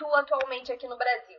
[0.00, 1.38] atua atualmente aqui no Brasil?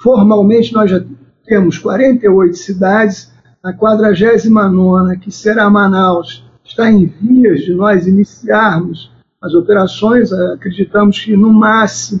[0.00, 1.00] Formalmente, nós já
[1.44, 3.32] temos 48 cidades.
[3.62, 9.10] A 49, que será Manaus, está em vias de nós iniciarmos
[9.42, 10.32] as operações.
[10.32, 12.20] Acreditamos que, no máximo,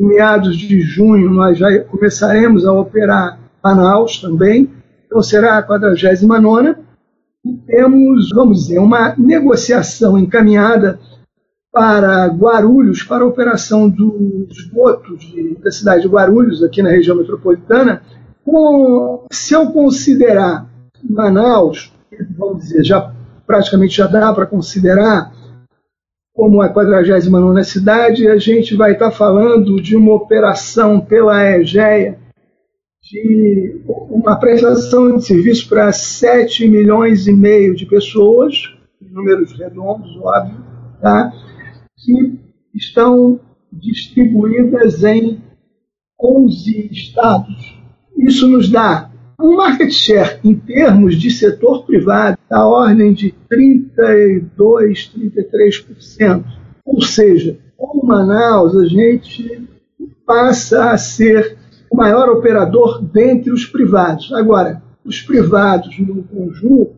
[0.00, 4.72] em meados de junho, nós já começaremos a operar Manaus também.
[5.06, 6.74] Então, será a 49.
[7.44, 10.98] E temos, vamos dizer, uma negociação encaminhada
[11.76, 17.14] para Guarulhos, para a operação dos esgotos de, da cidade de Guarulhos, aqui na região
[17.14, 18.00] metropolitana,
[18.42, 20.66] com, se eu considerar
[21.04, 21.92] Manaus,
[22.38, 23.12] vamos dizer, já
[23.46, 25.30] praticamente já dá para considerar
[26.32, 32.18] como a 49 cidade, a gente vai estar falando de uma operação pela EGEA
[33.02, 40.56] de uma prestação de serviço para 7 milhões e meio de pessoas, números redondos, óbvio,
[41.02, 41.30] tá?
[42.06, 42.38] Que
[42.72, 43.40] estão
[43.72, 45.42] distribuídas em
[46.22, 47.76] 11 estados.
[48.16, 55.12] Isso nos dá um market share em termos de setor privado da ordem de 32,
[55.14, 56.44] 33%.
[56.84, 59.68] Ou seja, com Manaus a gente
[60.24, 61.58] passa a ser
[61.90, 64.32] o maior operador dentre os privados.
[64.32, 66.94] Agora, os privados no conjunto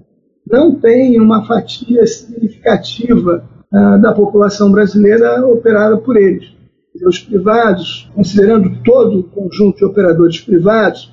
[0.46, 6.56] não têm uma fatia significativa da população brasileira operada por eles.
[7.06, 11.12] Os privados, considerando todo o conjunto de operadores privados,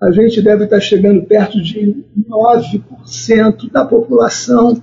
[0.00, 4.80] a gente deve estar chegando perto de 9% da população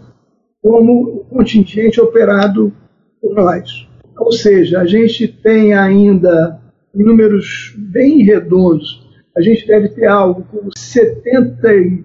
[0.61, 2.73] como contingente operado
[3.21, 3.87] por nós.
[4.17, 6.59] Ou seja, a gente tem ainda
[6.93, 9.01] números bem redondos,
[9.35, 12.03] a gente deve ter algo como 73,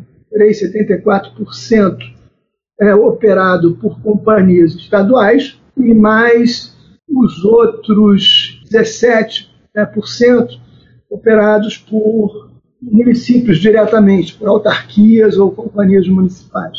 [0.62, 2.17] 74%
[2.80, 6.76] é, operado por companhias estaduais e mais
[7.08, 10.58] os outros 17% né, por cento
[11.10, 12.50] operados por
[12.80, 16.76] municípios diretamente, por autarquias ou companhias municipais.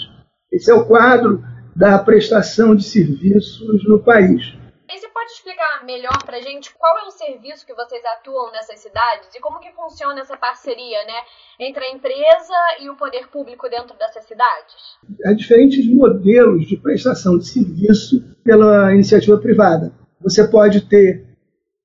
[0.51, 1.43] Esse é o quadro
[1.75, 4.53] da prestação de serviços no país.
[4.91, 8.51] E você pode explicar melhor para a gente qual é o serviço que vocês atuam
[8.51, 11.13] nessas cidades e como que funciona essa parceria né,
[11.59, 14.97] entre a empresa e o poder público dentro dessas cidades?
[15.23, 19.93] Há diferentes modelos de prestação de serviço pela iniciativa privada.
[20.21, 21.23] Você pode ter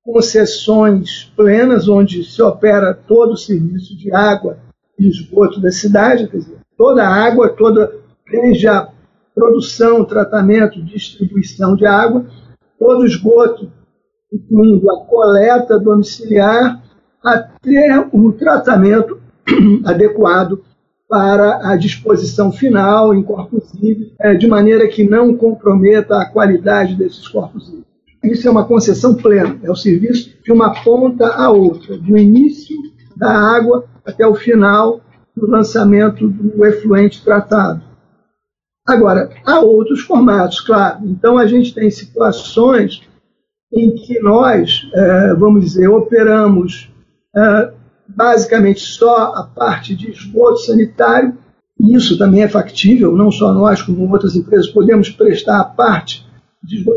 [0.03, 4.59] concessões plenas, onde se opera todo o serviço de água
[4.99, 8.01] e esgoto da cidade, quer dizer, toda a água, toda,
[8.31, 8.89] desde a
[9.35, 12.25] produção, tratamento, distribuição de água,
[12.85, 13.73] todo o esgoto,
[14.31, 16.83] incluindo a coleta domiciliar,
[17.25, 19.19] até o tratamento
[19.87, 20.63] adequado
[21.09, 26.95] para a disposição final em corpos hídricos, é, de maneira que não comprometa a qualidade
[26.95, 27.95] desses corpos hídricos.
[28.23, 32.77] Isso é uma concessão plena, é o serviço de uma ponta a outra, do início
[33.17, 35.01] da água até o final
[35.35, 37.83] do lançamento do efluente tratado.
[38.87, 41.07] Agora, há outros formatos, claro.
[41.07, 43.03] Então, a gente tem situações
[43.73, 46.91] em que nós, é, vamos dizer, operamos
[47.35, 47.73] é,
[48.07, 51.37] basicamente só a parte de esgoto sanitário,
[51.81, 56.25] e isso também é factível, não só nós, como outras empresas, podemos prestar a parte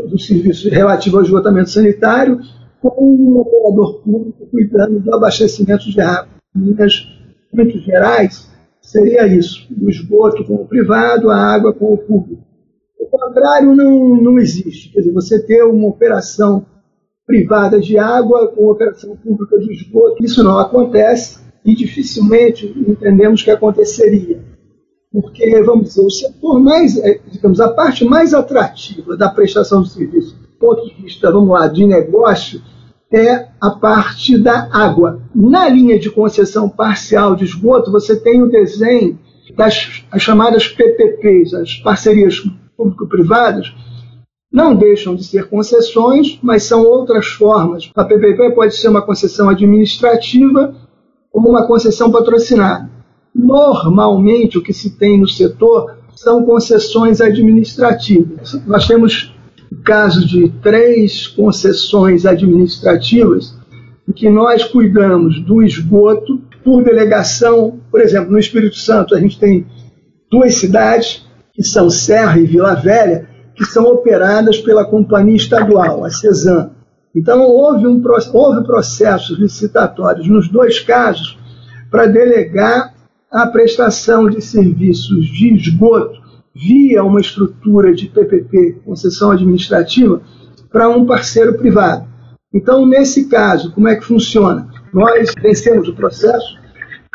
[0.08, 2.40] do serviço relativo ao esgotamento sanitário
[2.80, 6.28] com um operador público cuidando do abastecimento de água.
[6.56, 7.06] Em linhas
[7.52, 8.48] muito gerais,
[8.88, 12.42] seria isso: o esgoto com o privado, a água com o público.
[12.98, 14.90] O contrário não, não existe.
[14.90, 16.66] Quer dizer, você ter uma operação
[17.26, 23.50] privada de água com operação pública de esgoto, isso não acontece e dificilmente entendemos que
[23.50, 24.42] aconteceria.
[25.12, 29.90] Porque, vamos dizer, o setor mais, é, digamos, a parte mais atrativa da prestação de
[29.90, 32.60] serviço, do ponto de vista, vamos lá, de negócio,
[33.12, 35.22] é a parte da água.
[35.34, 39.18] Na linha de concessão parcial de esgoto, você tem o desenho
[39.56, 42.42] das as chamadas PPPs, as parcerias
[42.76, 43.74] público-privadas,
[44.52, 47.90] não deixam de ser concessões, mas são outras formas.
[47.94, 50.74] A PPP pode ser uma concessão administrativa
[51.32, 52.90] ou uma concessão patrocinada.
[53.34, 58.54] Normalmente, o que se tem no setor são concessões administrativas.
[58.66, 59.34] Nós temos
[59.70, 63.56] o caso de três concessões administrativas
[64.08, 67.78] em que nós cuidamos do esgoto por delegação.
[67.90, 69.66] Por exemplo, no Espírito Santo, a gente tem
[70.30, 76.10] duas cidades, que são Serra e Vila Velha, que são operadas pela companhia estadual, a
[76.10, 76.70] CESAM.
[77.14, 81.38] Então, houve, um, houve processos licitatórios nos dois casos
[81.90, 82.94] para delegar
[83.30, 90.20] a prestação de serviços de esgoto via uma estrutura de PPP, concessão administrativa,
[90.70, 92.06] para um parceiro privado.
[92.52, 94.68] Então, nesse caso, como é que funciona?
[94.92, 96.58] Nós vencemos o processo,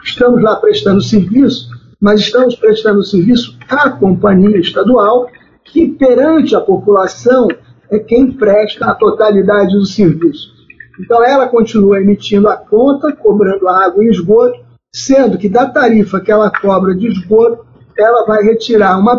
[0.03, 1.69] estamos lá prestando serviço,
[1.99, 5.27] mas estamos prestando serviço à companhia estadual,
[5.63, 7.47] que perante a população
[7.89, 10.53] é quem presta a totalidade do serviço.
[10.99, 14.59] Então, ela continua emitindo a conta, cobrando água e esgoto,
[14.93, 17.65] sendo que da tarifa que ela cobra de esgoto,
[17.97, 19.13] ela vai retirar uma,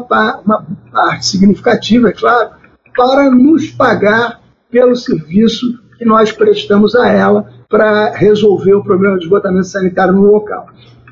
[0.44, 2.50] uma parte significativa, é claro,
[2.97, 4.41] para nos pagar
[4.71, 5.67] pelo serviço
[5.99, 10.69] que nós prestamos a ela para resolver o problema de esgotamento sanitário no local.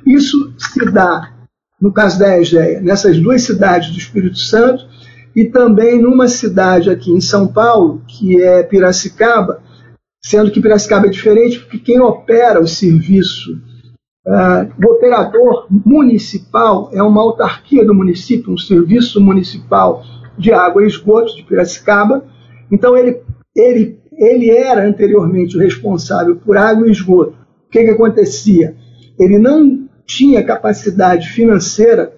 [0.07, 1.33] Isso se dá,
[1.81, 4.85] no caso da EGEA, nessas duas cidades do Espírito Santo
[5.35, 9.63] e também numa cidade aqui em São Paulo, que é Piracicaba,
[10.25, 13.61] sendo que Piracicaba é diferente porque quem opera o serviço
[14.25, 20.03] Uh, o operador municipal é uma autarquia do município, um serviço municipal
[20.39, 22.25] de água e esgoto de Piracicaba.
[22.71, 23.21] Então, ele,
[23.55, 27.33] ele, ele era anteriormente o responsável por água e esgoto.
[27.67, 28.77] O que, que acontecia?
[29.19, 32.13] Ele não tinha capacidade financeira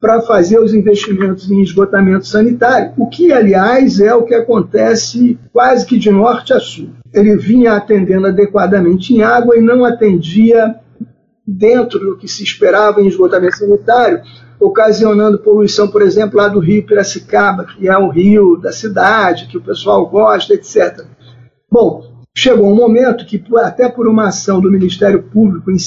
[0.00, 5.84] para fazer os investimentos em esgotamento sanitário, o que, aliás, é o que acontece quase
[5.84, 6.90] que de norte a sul.
[7.12, 10.76] Ele vinha atendendo adequadamente em água e não atendia
[11.50, 14.20] dentro do que se esperava em esgotamento sanitário,
[14.60, 19.56] ocasionando poluição, por exemplo, lá do rio Piracicaba, que é o rio da cidade, que
[19.56, 21.06] o pessoal gosta, etc.
[21.70, 25.78] Bom, chegou um momento que, até por uma ação do Ministério Público em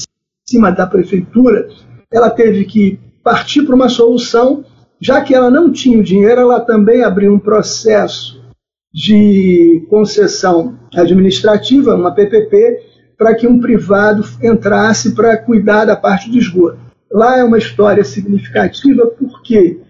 [0.48, 1.68] cima da Prefeitura,
[2.10, 4.64] ela teve que partir para uma solução,
[5.00, 8.42] já que ela não tinha o dinheiro, ela também abriu um processo
[8.92, 16.38] de concessão administrativa, uma PPP, para que um privado entrasse para cuidar da parte do
[16.38, 16.78] esgoto.
[17.10, 19.80] Lá é uma história significativa porque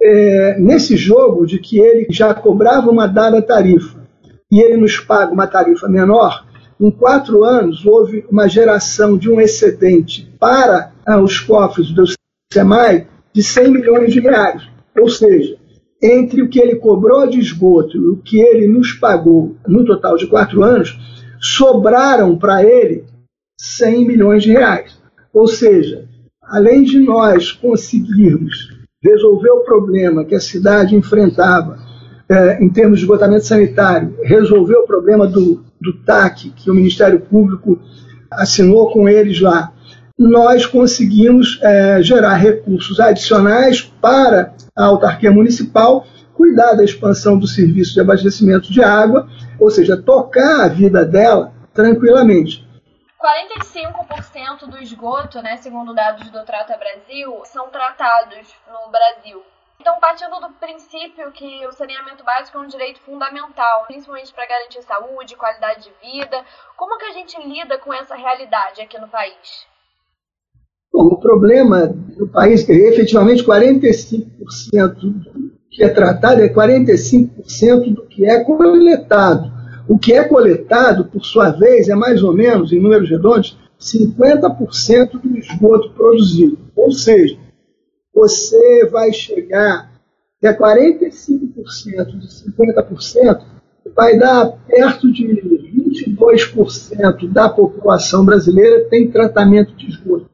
[0.00, 4.04] é, nesse jogo de que ele já cobrava uma dada tarifa
[4.50, 6.44] e ele nos paga uma tarifa menor,
[6.80, 12.04] em quatro anos houve uma geração de um excedente para ah, os cofres do
[12.52, 14.62] SEMAI de 100 milhões de reais.
[14.96, 15.56] Ou seja,
[16.02, 20.16] entre o que ele cobrou de esgoto e o que ele nos pagou no total
[20.16, 20.96] de quatro anos,
[21.40, 23.04] sobraram para ele
[23.58, 24.98] 100 milhões de reais.
[25.32, 26.08] Ou seja,
[26.42, 28.72] além de nós conseguirmos
[29.02, 31.78] resolver o problema que a cidade enfrentava
[32.30, 37.20] é, em termos de esgotamento sanitário, resolver o problema do, do TAC, que o Ministério
[37.20, 37.78] Público
[38.30, 39.72] assinou com eles lá,
[40.18, 47.94] nós conseguimos é, gerar recursos adicionais para a autarquia municipal cuidar da expansão do serviço
[47.94, 49.28] de abastecimento de água,
[49.58, 52.64] ou seja, tocar a vida dela tranquilamente.
[53.24, 59.42] 45% do esgoto, né, segundo dados do Trata Brasil, são tratados no Brasil.
[59.80, 64.82] Então, partindo do princípio que o saneamento básico é um direito fundamental, principalmente para garantir
[64.82, 66.44] saúde, qualidade de vida,
[66.76, 69.66] como que a gente lida com essa realidade aqui no país?
[70.92, 74.94] Bom, o problema do país é que efetivamente 45%
[75.74, 79.52] que é tratado é 45% do que é coletado.
[79.88, 85.20] O que é coletado, por sua vez, é mais ou menos, em números redondos, 50%
[85.20, 86.56] do esgoto produzido.
[86.76, 87.36] Ou seja,
[88.14, 89.90] você vai chegar
[90.38, 93.42] até 45% de 50%,
[93.94, 100.30] vai dar perto de 22% da população brasileira tem tratamento de esgoto.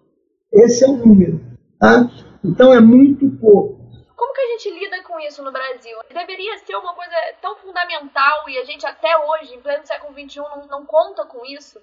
[0.52, 1.40] Esse é o número.
[1.78, 2.10] Tá?
[2.44, 3.80] Então é muito pouco.
[4.16, 5.96] Como que a gente lida isso no Brasil?
[6.12, 10.40] Deveria ser uma coisa tão fundamental e a gente até hoje, em pleno século XXI,
[10.40, 11.78] não, não conta com isso?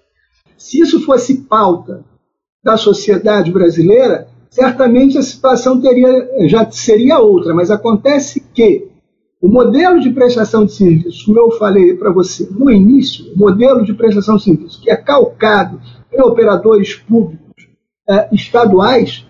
[0.56, 2.04] Se isso fosse pauta
[2.62, 8.88] da sociedade brasileira, certamente a situação teria, já seria outra, mas acontece que
[9.40, 13.84] o modelo de prestação de serviço, como eu falei para você no início, o modelo
[13.84, 15.80] de prestação de serviço que é calcado
[16.12, 17.68] em operadores públicos
[18.08, 19.24] eh, estaduais,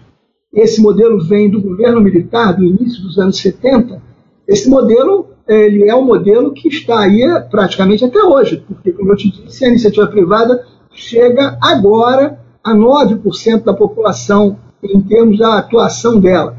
[0.52, 4.02] esse modelo vem do governo militar do início dos anos 70.
[4.46, 9.16] Esse modelo ele é um modelo que está aí praticamente até hoje, porque, como eu
[9.16, 10.62] te disse, a iniciativa privada
[10.92, 16.56] chega agora a 9% da população em termos da atuação dela.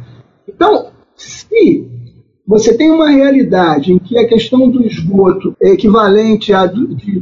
[0.47, 1.87] Então, se
[2.47, 7.19] você tem uma realidade em que a questão do esgoto é equivalente a de, de,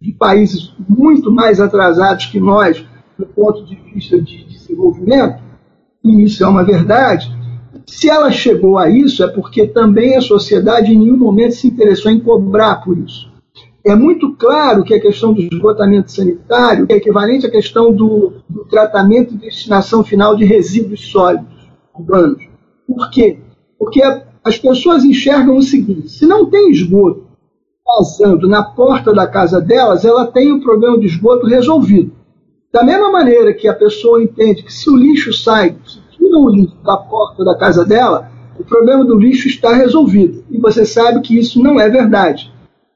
[0.00, 2.82] de países muito mais atrasados que nós,
[3.18, 5.49] do ponto de vista de desenvolvimento,
[6.04, 7.30] e isso é uma verdade,
[7.86, 12.10] se ela chegou a isso, é porque também a sociedade em nenhum momento se interessou
[12.10, 13.30] em cobrar por isso.
[13.84, 18.64] É muito claro que a questão do esgotamento sanitário é equivalente à questão do, do
[18.66, 21.48] tratamento e destinação final de resíduos sólidos
[21.94, 22.42] urbanos.
[22.86, 23.38] Por quê?
[23.78, 24.02] Porque
[24.44, 27.26] as pessoas enxergam o seguinte: se não tem esgoto,
[27.86, 32.12] vazando na porta da casa delas, ela tem o problema de esgoto resolvido.
[32.72, 36.50] Da mesma maneira que a pessoa entende que se o lixo sai, se tira o
[36.50, 40.44] lixo da porta da casa dela, o problema do lixo está resolvido.
[40.50, 42.52] E você sabe que isso não é verdade.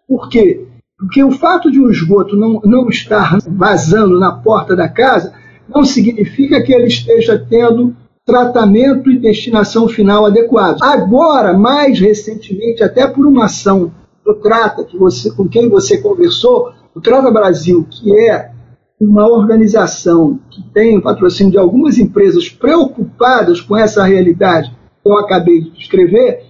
[0.06, 0.64] Por quê?
[0.96, 5.34] Porque o fato de o esgoto não, não estar vazando na porta da casa
[5.68, 10.80] não significa que ele esteja tendo tratamento e destinação final adequados.
[10.82, 13.92] Agora, mais recentemente, até por uma ação
[14.24, 18.53] do Trata, que você, com quem você conversou, o Trata Brasil, que é
[19.00, 24.70] uma organização que tem o patrocínio de algumas empresas preocupadas com essa realidade
[25.02, 26.42] que eu acabei de descrever,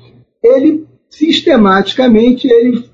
[0.43, 2.85] ele sistematicamente ele,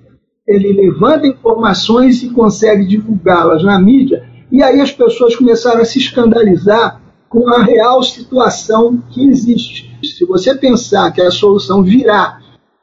[0.47, 5.99] ele levanta informações e consegue divulgá-las na mídia, e aí as pessoas começaram a se
[5.99, 9.91] escandalizar com a real situação que existe.
[10.03, 12.41] Se você pensar que a solução virá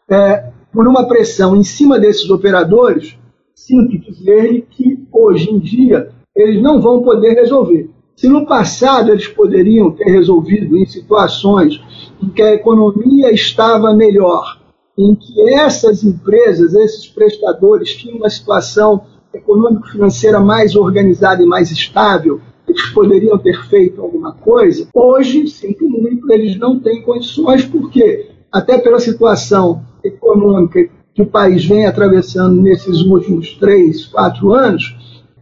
[0.09, 3.17] é, por uma pressão em cima desses operadores,
[3.53, 7.89] sinto dizer-lhe que hoje em dia eles não vão poder resolver.
[8.15, 11.81] Se no passado eles poderiam ter resolvido em situações
[12.21, 14.59] em que a economia estava melhor,
[14.97, 19.01] em que essas empresas, esses prestadores tinham uma situação
[19.33, 24.87] econômico-financeira mais organizada e mais estável, eles poderiam ter feito alguma coisa.
[24.93, 31.65] Hoje, sinto muito, eles não têm condições, porque, até pela situação econômica que o país
[31.65, 34.95] vem atravessando nesses últimos três, quatro anos,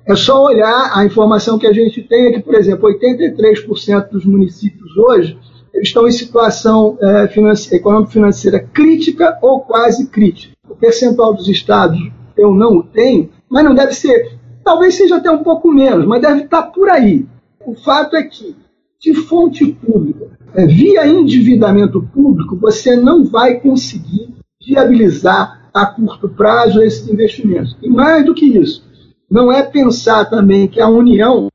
[0.07, 4.25] é só olhar a informação que a gente tem é que, por exemplo, 83% dos
[4.25, 5.37] municípios hoje
[5.75, 10.55] estão em situação é, econômico-financeira crítica ou quase crítica.
[10.69, 11.99] O percentual dos estados
[12.37, 16.21] eu não o tenho, mas não deve ser, talvez seja até um pouco menos, mas
[16.21, 17.25] deve estar por aí.
[17.65, 18.55] O fato é que,
[18.99, 24.33] de fonte pública, é, via endividamento público, você não vai conseguir
[24.65, 27.75] viabilizar a curto prazo esses investimentos.
[27.81, 28.84] E mais do que isso,
[29.29, 31.49] não é pensar também que a União,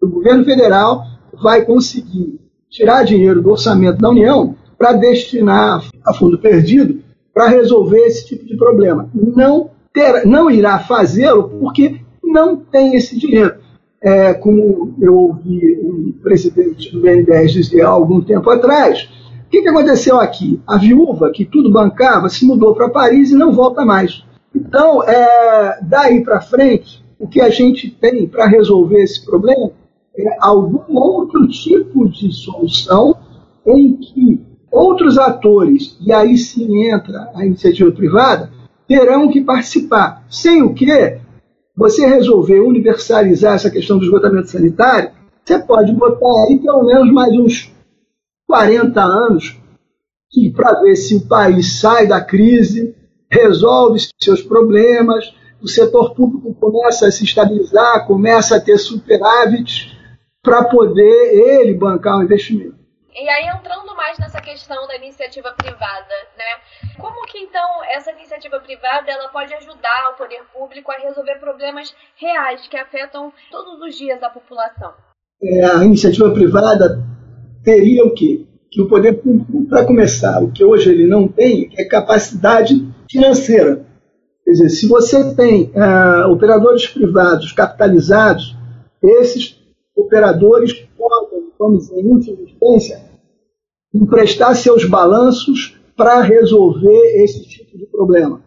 [0.00, 1.04] o governo federal,
[1.42, 2.40] vai conseguir
[2.70, 7.00] tirar dinheiro do orçamento da União para destinar a fundo perdido
[7.32, 9.08] para resolver esse tipo de problema.
[9.14, 13.54] Não, ter, não irá fazê-lo porque não tem esse dinheiro.
[14.00, 19.08] É, como eu ouvi um presidente do BNDES dizer há algum tempo atrás,
[19.46, 20.60] o que, que aconteceu aqui?
[20.66, 24.24] A viúva, que tudo bancava, se mudou para Paris e não volta mais.
[24.54, 29.70] Então, é, daí para frente, o que a gente tem para resolver esse problema
[30.16, 33.16] é algum outro tipo de solução
[33.66, 34.40] em que
[34.70, 38.50] outros atores, e aí sim entra a iniciativa privada,
[38.86, 40.24] terão que participar.
[40.28, 41.20] Sem o que
[41.76, 45.10] você resolver universalizar essa questão do esgotamento sanitário,
[45.44, 47.72] você pode botar aí pelo menos mais uns
[48.46, 49.58] 40 anos
[50.54, 52.94] para ver se o país sai da crise,
[53.32, 59.96] resolve seus problemas, o setor público começa a se estabilizar, começa a ter superávit
[60.42, 62.82] para poder ele bancar o investimento.
[63.14, 66.96] E aí entrando mais nessa questão da iniciativa privada, né?
[66.98, 71.94] Como que então essa iniciativa privada ela pode ajudar o poder público a resolver problemas
[72.16, 74.92] reais que afetam todos os dias a população?
[75.42, 76.98] É, a iniciativa privada
[77.62, 78.46] teria o quê?
[78.70, 82.74] Que o poder público, para começar, o que hoje ele não tem é capacidade
[83.12, 83.86] financeira
[84.44, 88.56] Quer dizer, se você tem uh, operadores privados capitalizados,
[89.02, 89.56] esses
[89.96, 93.02] operadores podem, vamos dizer, em instância,
[93.94, 98.40] emprestar seus balanços para resolver esse tipo de problema.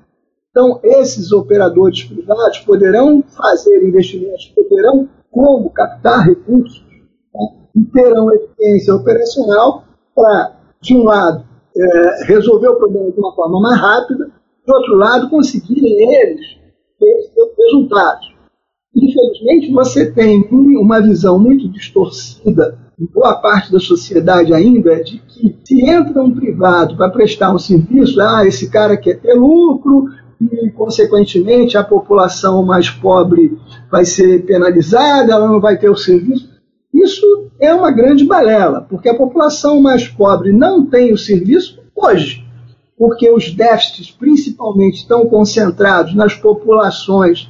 [0.51, 6.83] Então, esses operadores privados poderão fazer investimentos, poderão como captar recursos
[7.33, 11.45] né, e terão eficiência operacional para, de um lado,
[11.77, 14.34] é, resolver o problema de uma forma mais rápida
[14.65, 16.57] de outro lado, conseguirem eles
[16.99, 18.35] ter seus resultados.
[18.95, 25.55] Infelizmente, você tem uma visão muito distorcida em boa parte da sociedade ainda de que
[25.65, 30.05] se entra um privado para prestar um serviço, ah, esse cara quer ter lucro
[30.41, 33.57] e, consequentemente, a população mais pobre
[33.91, 36.49] vai ser penalizada, ela não vai ter o serviço.
[36.93, 37.25] Isso
[37.59, 42.44] é uma grande balela, porque a população mais pobre não tem o serviço hoje
[42.97, 47.49] porque os déficits principalmente estão concentrados nas populações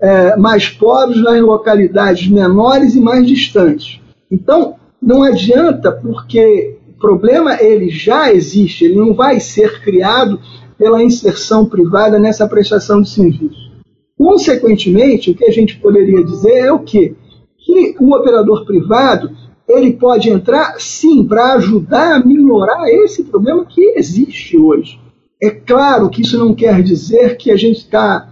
[0.00, 4.00] é, mais pobres, nas localidades menores e mais distantes.
[4.30, 10.40] Então, não adianta, porque o problema ele já existe, ele não vai ser criado
[10.78, 13.72] pela inserção privada nessa prestação de serviço.
[14.16, 17.14] Consequentemente, o que a gente poderia dizer é o quê?
[17.58, 19.30] Que o operador privado
[19.68, 25.00] ele pode entrar, sim, para ajudar a minorar esse problema que existe hoje.
[25.42, 28.28] É claro que isso não quer dizer que a gente está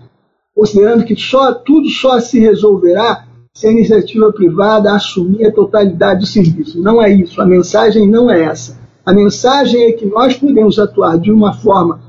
[0.55, 6.27] considerando que só, tudo só se resolverá se a iniciativa privada assumir a totalidade do
[6.27, 6.81] serviço.
[6.81, 8.79] Não é isso, a mensagem não é essa.
[9.05, 12.01] A mensagem é que nós podemos atuar de uma forma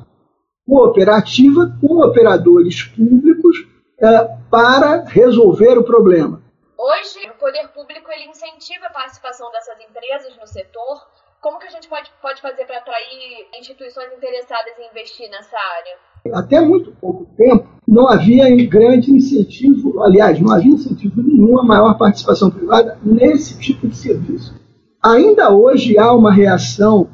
[0.66, 3.66] cooperativa com operadores públicos
[4.00, 6.43] é, para resolver o problema.
[6.78, 11.08] Hoje, o poder público ele incentiva a participação dessas empresas no setor.
[11.42, 16.38] Como que a gente pode, pode fazer para atrair instituições interessadas em investir nessa área?
[16.38, 21.98] Até muito pouco tempo, não havia grande incentivo, aliás, não havia incentivo nenhum a maior
[21.98, 24.56] participação privada nesse tipo de serviço.
[25.04, 27.10] Ainda hoje há uma reação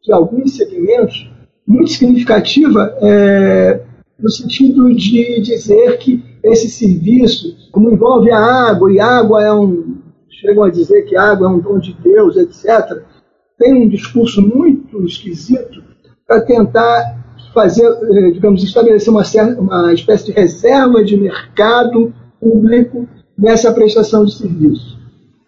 [0.00, 1.28] de alguns segmentos
[1.66, 3.80] muito significativa é,
[4.18, 9.96] no sentido de dizer que esse serviço, como envolve a água, e água é um.
[10.28, 13.02] chegam a dizer que água é um dom de Deus, etc.,
[13.58, 15.82] tem um discurso muito esquisito
[16.26, 17.24] para tentar
[17.54, 19.22] fazer, eh, digamos, estabelecer uma,
[19.58, 23.08] uma espécie de reserva de mercado público
[23.38, 24.98] nessa prestação de serviço.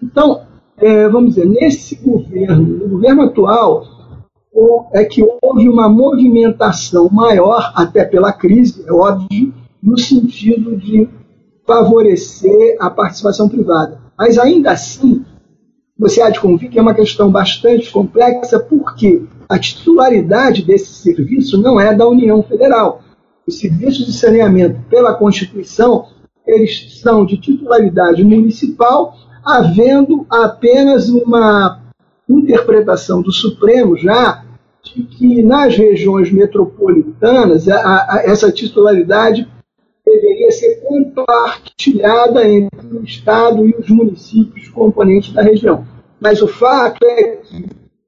[0.02, 0.42] Então,
[0.78, 3.84] é, vamos dizer, nesse governo, no governo atual,
[4.92, 9.52] é que houve uma movimentação maior, até pela crise, é óbvio,
[9.86, 11.08] no sentido de
[11.64, 14.00] favorecer a participação privada.
[14.18, 15.24] Mas ainda assim,
[15.96, 21.62] você há de convir que é uma questão bastante complexa, porque a titularidade desse serviço
[21.62, 23.00] não é da União Federal.
[23.46, 26.06] Os serviços de saneamento, pela Constituição,
[26.44, 29.14] eles são de titularidade municipal,
[29.44, 31.80] havendo apenas uma
[32.28, 34.44] interpretação do Supremo já
[34.82, 39.48] de que nas regiões metropolitanas a, a, essa titularidade
[40.06, 45.84] deveria ser compartilhada entre o Estado e os municípios componentes da região.
[46.20, 47.66] Mas o fato é que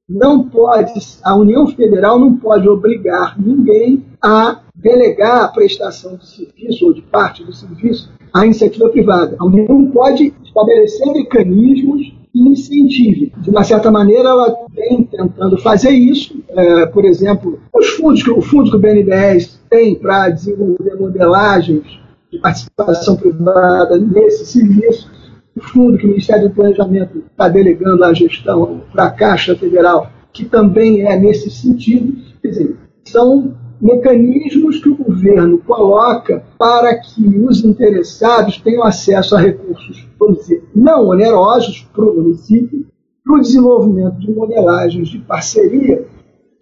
[0.08, 6.86] não pode, a União Federal não pode obrigar ninguém a delegar a prestação de serviço
[6.86, 9.36] ou de parte do serviço à iniciativa privada.
[9.38, 13.32] A União pode estabelecer mecanismos que incentive.
[13.38, 16.42] De uma certa maneira, ela vem tentando fazer isso.
[16.48, 22.00] É, por exemplo, os fundos o fundo que o BNDES tem para desenvolver modelagens
[22.30, 25.10] de participação privada nesse serviço,
[25.56, 30.10] o fundo que o Ministério do Planejamento está delegando a gestão para a Caixa Federal,
[30.32, 32.16] que também é nesse sentido.
[32.40, 39.40] Quer dizer, são mecanismos que o governo coloca para que os interessados tenham acesso a
[39.40, 42.86] recursos, vamos dizer, não onerosos para o município,
[43.24, 46.06] para o desenvolvimento de modelagens de parceria,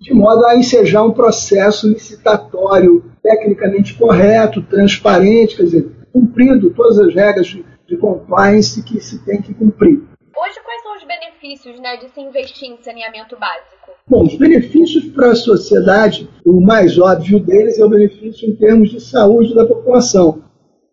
[0.00, 7.14] de modo a ensejar um processo licitatório tecnicamente correto, transparente, quer dizer, cumprindo todas as
[7.14, 10.02] regras de, de compliance que se tem que cumprir.
[10.37, 13.90] Hoje, quais são os benefícios né, de se investir em saneamento básico?
[14.09, 18.90] Bom, os benefícios para a sociedade, o mais óbvio deles é o benefício em termos
[18.90, 20.44] de saúde da população.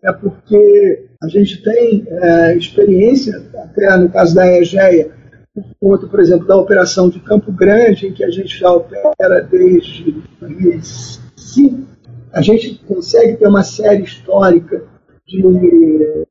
[0.03, 5.11] É porque a gente tem é, experiência, até no caso da EGEA,
[5.53, 9.41] por conta, por exemplo, da operação de Campo Grande, em que a gente já opera
[9.41, 11.87] desde 2005,
[12.31, 14.83] a gente consegue ter uma série histórica
[15.27, 16.25] de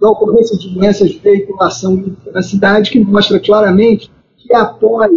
[0.00, 5.10] da ocorrência de doenças de veiculação na cidade que mostra claramente que após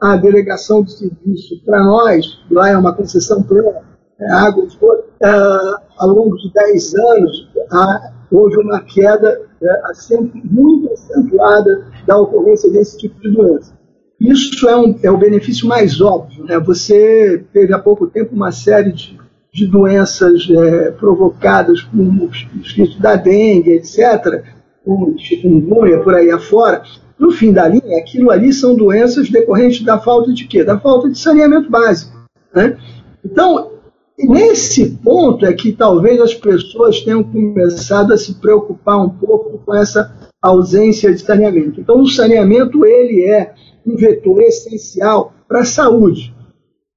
[0.00, 3.82] a delegação de serviço para nós, lá é uma concessão pela
[4.18, 10.92] é, água de uh, ao longo de 10 anos, há, houve uma queda é, muito
[10.92, 13.72] acentuada da ocorrência desse tipo de doença.
[14.20, 16.44] Isso é, um, é o benefício mais óbvio.
[16.44, 16.58] Né?
[16.60, 19.18] Você teve há pouco tempo uma série de,
[19.52, 24.44] de doenças é, provocadas por mosquitos da dengue, etc.,
[24.84, 26.82] como chikungunya por aí afora,
[27.18, 30.64] no fim da linha, aquilo ali são doenças decorrentes da falta de quê?
[30.64, 32.12] Da falta de saneamento básico.
[32.52, 32.76] Né?
[33.24, 33.72] Então,
[34.18, 39.74] nesse ponto é que talvez as pessoas tenham começado a se preocupar um pouco com
[39.74, 41.80] essa ausência de saneamento.
[41.80, 43.54] Então, o saneamento ele é
[43.86, 46.34] um vetor essencial para a saúde.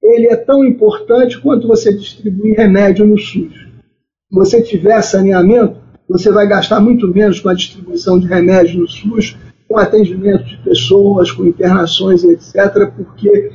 [0.02, 3.52] Ele é tão importante quanto você distribuir remédio no SUS.
[3.52, 8.88] Se você tiver saneamento, você vai gastar muito menos com a distribuição de remédio no
[8.88, 9.36] SUS
[9.68, 13.50] com atendimento de pessoas, com internações, etc., porque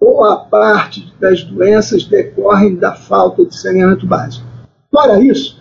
[0.00, 4.46] boa parte das doenças decorrem da falta de saneamento básico.
[4.90, 5.56] Fora isso,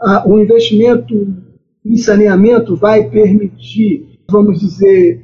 [0.00, 1.14] a, o investimento
[1.84, 5.22] em saneamento vai permitir, vamos dizer,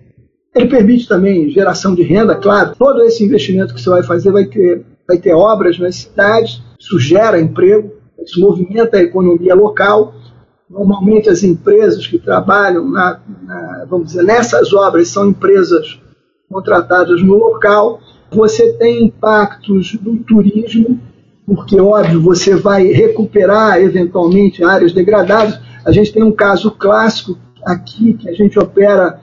[0.54, 2.74] ele permite também geração de renda, claro.
[2.78, 6.98] Todo esse investimento que você vai fazer vai ter, vai ter obras nas cidades, isso
[6.98, 7.92] gera emprego,
[8.22, 10.14] isso movimenta a economia local
[10.70, 16.00] Normalmente as empresas que trabalham na, na, vamos dizer, nessas obras são empresas
[16.48, 17.98] contratadas no local.
[18.32, 21.00] Você tem impactos do turismo,
[21.46, 25.58] porque, óbvio, você vai recuperar eventualmente áreas degradadas.
[25.84, 29.20] A gente tem um caso clássico aqui que a gente opera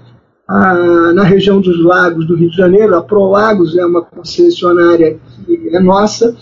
[0.47, 2.95] ah, na região dos lagos do Rio de Janeiro.
[2.95, 6.35] A Prolagos é uma concessionária que é nossa.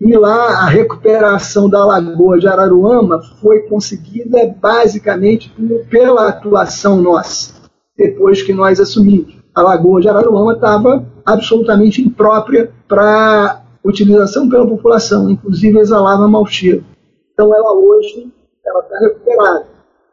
[0.00, 5.54] E lá a recuperação da lagoa de Araruama foi conseguida basicamente
[5.88, 7.54] pela atuação nossa,
[7.96, 9.36] depois que nós assumimos.
[9.54, 16.84] A lagoa de Araruama estava absolutamente imprópria para utilização pela população, inclusive exalava mau cheiro.
[17.32, 18.32] Então ela hoje
[18.64, 19.66] ela está recuperada.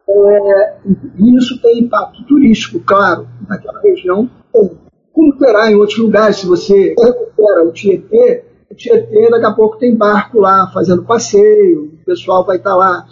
[0.09, 0.77] É,
[1.37, 4.29] isso tem impacto turístico, claro, naquela região.
[5.13, 9.77] Como terá em outros lugares, se você recupera o Tietê, o Tietê daqui a pouco
[9.77, 13.05] tem barco lá fazendo passeio, o pessoal vai estar tá lá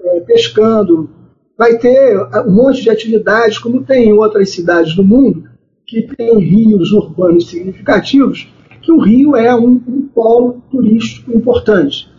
[0.00, 1.08] é, pescando,
[1.56, 5.48] vai ter um monte de atividades, como tem em outras cidades do mundo,
[5.92, 8.48] que tem rios urbanos significativos,
[8.80, 12.10] que o Rio é um, um polo turístico importante.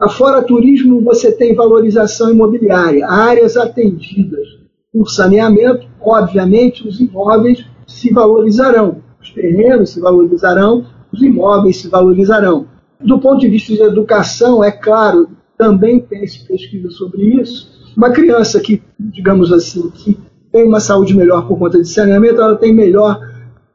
[0.00, 4.48] Afora turismo, você tem valorização imobiliária, áreas atendidas
[4.90, 12.66] por saneamento, obviamente os imóveis se valorizarão, os terrenos se valorizarão, os imóveis se valorizarão.
[12.98, 17.92] Do ponto de vista de educação, é claro, também tem se pesquisa sobre isso.
[17.94, 20.16] Uma criança que, digamos assim, que
[20.52, 23.18] tem uma saúde melhor por conta de saneamento, ela tem melhor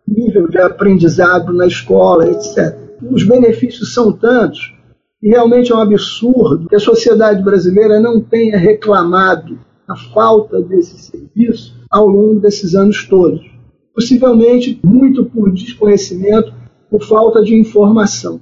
[0.08, 2.78] nível de aprendizado na escola, etc.
[3.12, 4.74] Os benefícios são tantos
[5.22, 10.98] e realmente é um absurdo que a sociedade brasileira não tenha reclamado a falta desse
[11.00, 13.42] serviço ao longo desses anos todos.
[13.94, 16.54] Possivelmente muito por desconhecimento,
[16.90, 18.40] por falta de informação.